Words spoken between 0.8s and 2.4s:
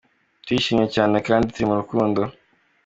cyane kandi turi mu rukundo.